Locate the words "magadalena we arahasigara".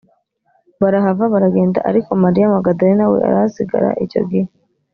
2.55-3.89